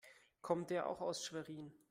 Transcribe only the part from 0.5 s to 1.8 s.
er auch aus Schwerin?